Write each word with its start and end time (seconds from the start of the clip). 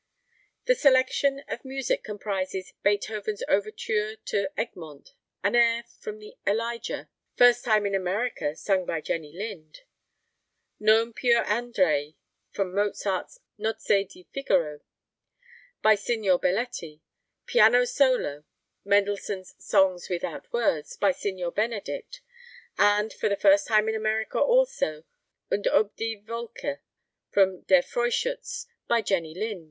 The 0.65 0.73
selection 0.73 1.43
of 1.47 1.63
music 1.63 2.03
comprises 2.03 2.73
Beethoven's 2.81 3.43
overture 3.47 4.15
to 4.15 4.49
"Egmont;" 4.59 5.13
an 5.43 5.55
air 5.55 5.83
from 5.99 6.17
the 6.17 6.35
"Elijah," 6.43 7.07
first 7.37 7.63
time 7.63 7.85
in 7.85 7.93
America, 7.93 8.55
sung 8.55 8.87
by 8.87 8.99
Jenny 8.99 9.31
Lind; 9.31 9.81
"Non 10.79 11.13
piu 11.13 11.35
andrai," 11.43 12.15
from 12.49 12.73
Mozart's 12.73 13.37
"Nozze 13.59 14.09
di 14.09 14.23
Figaro," 14.33 14.79
by 15.83 15.93
Signor 15.93 16.39
Belletti; 16.39 17.01
piano 17.45 17.85
solo, 17.85 18.43
Mendelssohn's 18.83 19.53
"Songs 19.63 20.09
without 20.09 20.51
Words," 20.51 20.97
by 20.97 21.11
Signor 21.11 21.51
Benedict; 21.51 22.21
and, 22.75 23.13
for 23.13 23.29
the 23.29 23.35
first 23.37 23.67
time 23.67 23.87
in 23.87 23.93
America 23.93 24.39
also, 24.39 25.03
"Und 25.51 25.67
ob 25.67 25.95
die 25.95 26.23
Wolke," 26.25 26.79
from 27.29 27.61
"Der 27.67 27.83
Freischutz," 27.83 28.65
by 28.87 29.03
Jenny 29.03 29.35
Lind. 29.35 29.59